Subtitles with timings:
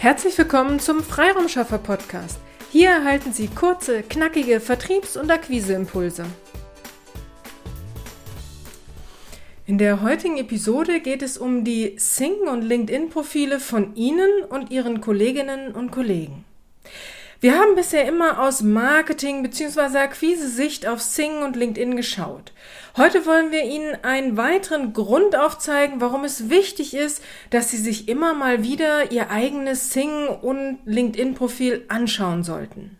[0.00, 2.40] Herzlich willkommen zum Freiraumschaffer Podcast.
[2.72, 6.24] Hier erhalten Sie kurze, knackige Vertriebs- und Akquiseimpulse.
[9.66, 15.02] In der heutigen Episode geht es um die Sing- und LinkedIn-Profile von Ihnen und Ihren
[15.02, 16.46] Kolleginnen und Kollegen.
[17.42, 19.96] Wir haben bisher immer aus Marketing- bzw.
[19.96, 22.52] Akquise-Sicht auf Sing und LinkedIn geschaut.
[22.98, 28.08] Heute wollen wir Ihnen einen weiteren Grund aufzeigen, warum es wichtig ist, dass Sie sich
[28.08, 32.98] immer mal wieder Ihr eigenes Sing- und LinkedIn-Profil anschauen sollten.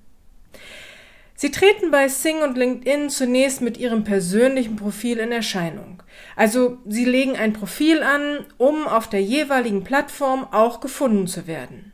[1.35, 6.03] Sie treten bei Sing und LinkedIn zunächst mit Ihrem persönlichen Profil in Erscheinung.
[6.35, 11.93] Also Sie legen ein Profil an, um auf der jeweiligen Plattform auch gefunden zu werden.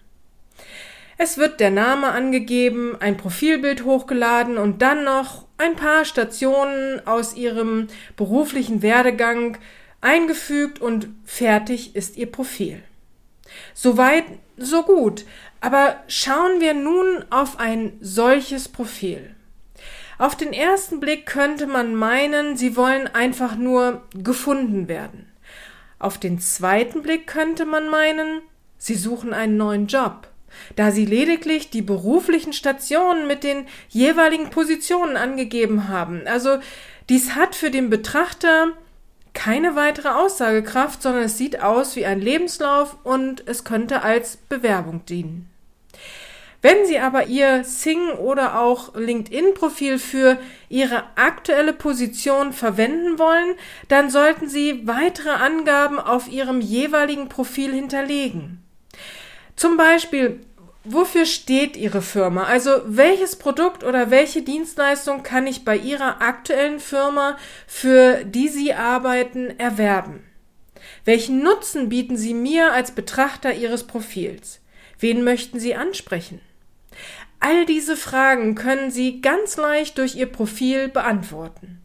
[1.19, 7.34] Es wird der Name angegeben, ein Profilbild hochgeladen und dann noch ein paar Stationen aus
[7.34, 9.56] ihrem beruflichen Werdegang
[10.02, 12.83] eingefügt und fertig ist ihr Profil.
[13.73, 14.25] Soweit,
[14.59, 15.25] so gut.
[15.62, 19.34] Aber schauen wir nun auf ein solches Profil.
[20.19, 25.33] Auf den ersten Blick könnte man meinen, sie wollen einfach nur gefunden werden.
[25.98, 28.42] Auf den zweiten Blick könnte man meinen,
[28.77, 30.28] sie suchen einen neuen Job
[30.77, 36.22] da sie lediglich die beruflichen Stationen mit den jeweiligen Positionen angegeben haben.
[36.27, 36.58] Also
[37.08, 38.72] dies hat für den Betrachter
[39.33, 45.05] keine weitere Aussagekraft, sondern es sieht aus wie ein Lebenslauf und es könnte als Bewerbung
[45.05, 45.50] dienen.
[46.62, 50.38] Wenn Sie aber Ihr Sing oder auch LinkedIn-Profil für
[50.69, 53.55] Ihre aktuelle Position verwenden wollen,
[53.88, 58.66] dann sollten Sie weitere Angaben auf Ihrem jeweiligen Profil hinterlegen.
[59.57, 60.41] Zum Beispiel,
[60.85, 62.45] wofür steht Ihre Firma?
[62.45, 68.75] Also welches Produkt oder welche Dienstleistung kann ich bei Ihrer aktuellen Firma, für die Sie
[68.75, 70.23] arbeiten, erwerben?
[71.05, 74.61] Welchen Nutzen bieten Sie mir als Betrachter Ihres Profils?
[74.99, 76.41] Wen möchten Sie ansprechen?
[77.41, 81.81] All diese Fragen können Sie ganz leicht durch Ihr Profil beantworten.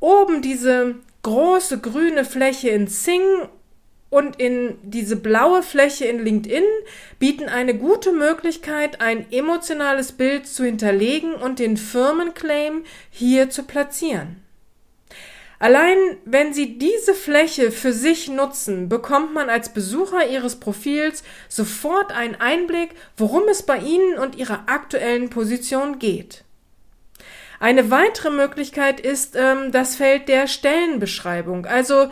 [0.00, 3.22] Oben diese große grüne Fläche in Sing
[4.10, 6.64] und in diese blaue Fläche in LinkedIn
[7.18, 14.42] bieten eine gute Möglichkeit, ein emotionales Bild zu hinterlegen und den Firmenclaim hier zu platzieren.
[15.60, 22.12] Allein wenn Sie diese Fläche für sich nutzen, bekommt man als Besucher Ihres Profils sofort
[22.12, 26.44] einen Einblick, worum es bei Ihnen und Ihrer aktuellen Position geht.
[27.60, 31.66] Eine weitere Möglichkeit ist ähm, das Feld der Stellenbeschreibung.
[31.66, 32.08] Also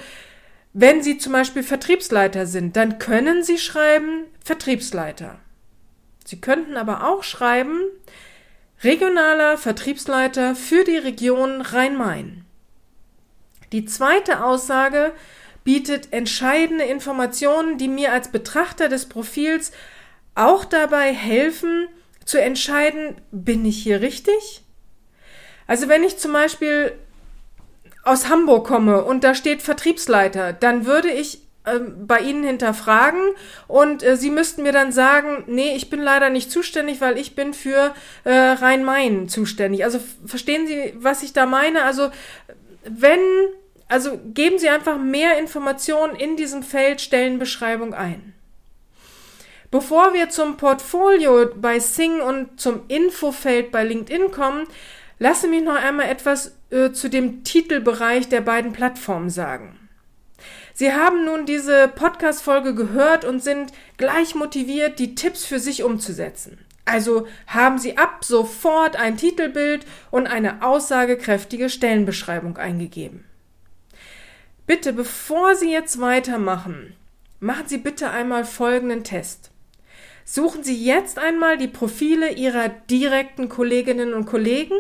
[0.81, 5.41] wenn Sie zum Beispiel Vertriebsleiter sind, dann können Sie schreiben Vertriebsleiter.
[6.25, 7.81] Sie könnten aber auch schreiben
[8.85, 12.45] regionaler Vertriebsleiter für die Region Rhein-Main.
[13.73, 15.15] Die zweite Aussage
[15.65, 19.73] bietet entscheidende Informationen, die mir als Betrachter des Profils
[20.37, 21.89] auch dabei helfen
[22.25, 24.63] zu entscheiden, bin ich hier richtig?
[25.67, 26.93] Also wenn ich zum Beispiel
[28.09, 33.21] aus Hamburg komme und da steht Vertriebsleiter, dann würde ich äh, bei Ihnen hinterfragen
[33.67, 37.35] und äh, Sie müssten mir dann sagen, nee, ich bin leider nicht zuständig, weil ich
[37.35, 39.85] bin für äh, Rhein-Main zuständig.
[39.85, 41.85] Also verstehen Sie, was ich da meine?
[41.85, 42.11] Also
[42.85, 43.21] wenn,
[43.89, 48.35] also geben Sie einfach mehr Informationen in diesem Feld Stellenbeschreibung ein.
[49.71, 54.67] Bevor wir zum Portfolio bei Sing und zum Infofeld bei LinkedIn kommen,
[55.19, 59.79] Lasse mich noch einmal etwas äh, zu dem Titelbereich der beiden Plattformen sagen.
[60.75, 66.65] Sie haben nun diese Podcast-Folge gehört und sind gleich motiviert, die Tipps für sich umzusetzen.
[66.85, 73.25] Also haben Sie ab sofort ein Titelbild und eine aussagekräftige Stellenbeschreibung eingegeben.
[74.67, 76.95] Bitte, bevor Sie jetzt weitermachen,
[77.41, 79.51] machen Sie bitte einmal folgenden Test.
[80.25, 84.77] Suchen Sie jetzt einmal die Profile Ihrer direkten Kolleginnen und Kollegen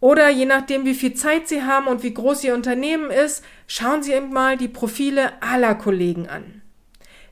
[0.00, 4.02] oder je nachdem, wie viel Zeit Sie haben und wie groß Ihr Unternehmen ist, schauen
[4.02, 6.62] Sie eben mal die Profile aller Kollegen an.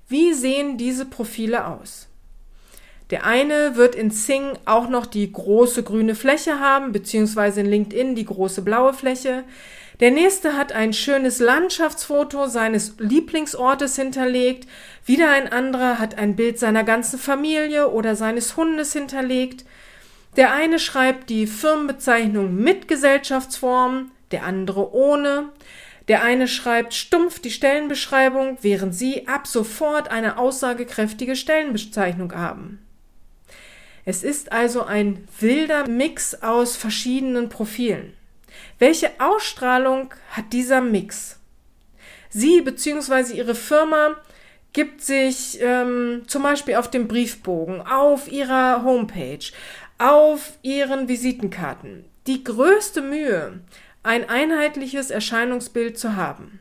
[0.09, 2.09] Wie sehen diese Profile aus?
[3.11, 8.17] Der eine wird in Sing auch noch die große grüne Fläche haben, beziehungsweise in LinkedIn
[8.17, 9.45] die große blaue Fläche.
[10.01, 14.69] Der nächste hat ein schönes Landschaftsfoto seines Lieblingsortes hinterlegt.
[15.05, 19.65] Wieder ein anderer hat ein Bild seiner ganzen Familie oder seines Hundes hinterlegt.
[20.37, 25.49] Der eine schreibt die Firmenbezeichnung mit Gesellschaftsform, der andere ohne.
[26.09, 32.87] Der eine schreibt stumpf die Stellenbeschreibung, während Sie ab sofort eine aussagekräftige Stellenbezeichnung haben.
[34.05, 38.13] Es ist also ein wilder Mix aus verschiedenen Profilen.
[38.79, 41.41] Welche Ausstrahlung hat dieser Mix?
[42.29, 43.35] Sie bzw.
[43.35, 44.17] Ihre Firma
[44.73, 49.41] gibt sich ähm, zum Beispiel auf dem Briefbogen, auf ihrer Homepage,
[49.99, 53.61] auf ihren Visitenkarten die größte Mühe,
[54.03, 56.61] ein einheitliches Erscheinungsbild zu haben.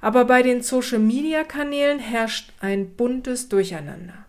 [0.00, 4.26] Aber bei den Social-Media-Kanälen herrscht ein buntes Durcheinander.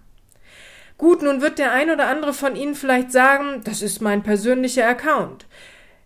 [0.98, 4.88] Gut, nun wird der ein oder andere von Ihnen vielleicht sagen, das ist mein persönlicher
[4.88, 5.48] Account.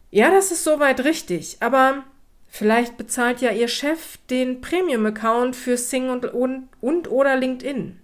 [0.10, 2.04] Ja, das ist soweit richtig, aber
[2.48, 8.00] vielleicht bezahlt ja Ihr Chef den Premium-Account für Sing und, und, und oder LinkedIn.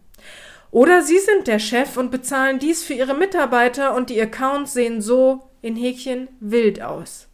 [0.74, 5.04] Oder Sie sind der Chef und bezahlen dies für Ihre Mitarbeiter und die Accounts sehen
[5.04, 7.28] so in Häkchen wild aus.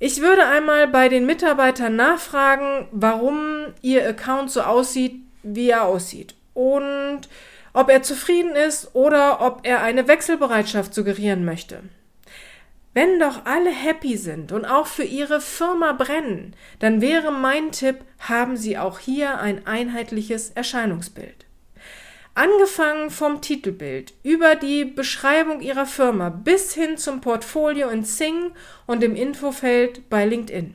[0.00, 6.34] Ich würde einmal bei den Mitarbeitern nachfragen, warum Ihr Account so aussieht, wie er aussieht.
[6.54, 7.20] Und
[7.72, 11.84] ob er zufrieden ist oder ob er eine Wechselbereitschaft suggerieren möchte.
[12.94, 17.98] Wenn doch alle happy sind und auch für ihre Firma brennen, dann wäre mein Tipp,
[18.18, 21.44] haben Sie auch hier ein einheitliches Erscheinungsbild.
[22.36, 28.50] Angefangen vom Titelbild über die Beschreibung Ihrer Firma bis hin zum Portfolio in Sing
[28.86, 30.74] und im Infofeld bei LinkedIn.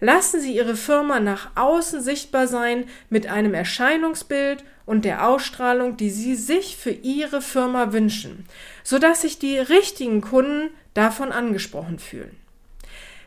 [0.00, 6.10] Lassen Sie Ihre Firma nach außen sichtbar sein mit einem Erscheinungsbild und der Ausstrahlung, die
[6.10, 8.44] Sie sich für Ihre Firma wünschen,
[8.82, 12.36] sodass sich die richtigen Kunden davon angesprochen fühlen.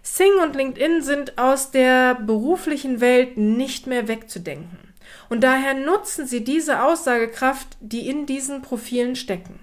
[0.03, 4.86] Sing und LinkedIn sind aus der beruflichen Welt nicht mehr wegzudenken.
[5.29, 9.59] Und daher nutzen Sie diese Aussagekraft, die in diesen Profilen stecken.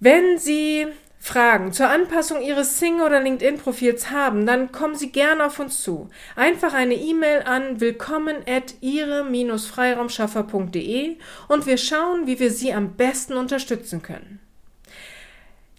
[0.00, 0.86] Wenn Sie
[1.18, 6.08] Fragen zur Anpassung Ihres Sing- oder LinkedIn-Profils haben, dann kommen Sie gerne auf uns zu.
[6.36, 11.16] Einfach eine E-Mail an willkommen at ihre-freiraumschaffer.de
[11.48, 14.38] und wir schauen, wie wir Sie am besten unterstützen können.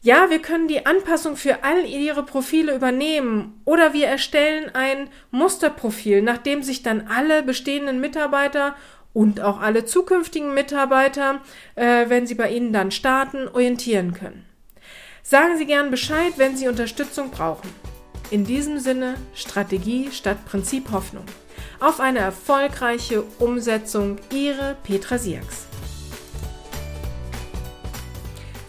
[0.02, 6.22] Ja, wir können die Anpassung für all Ihre Profile übernehmen oder wir erstellen ein Musterprofil,
[6.22, 8.76] nach dem sich dann alle bestehenden Mitarbeiter
[9.14, 11.42] und auch alle zukünftigen Mitarbeiter,
[11.76, 14.46] äh, wenn sie bei Ihnen dann starten, orientieren können.
[15.24, 17.70] Sagen Sie gern Bescheid, wenn Sie Unterstützung brauchen.
[18.30, 21.26] In diesem Sinne Strategie statt Prinzip Hoffnung.
[21.80, 25.66] Auf eine erfolgreiche Umsetzung Ihre Petra Siaks.